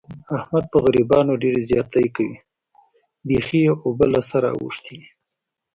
احمد 0.37 0.63
په 0.71 0.77
غریبانو 0.85 1.33
ډېر 1.43 1.55
زیاتی 1.69 2.05
کوي. 2.15 2.35
بیخي 3.27 3.59
یې 3.65 3.73
اوبه 3.85 4.05
له 4.13 4.21
سره 4.31 4.49
اوښتې 4.59 4.95
دي. 5.01 5.07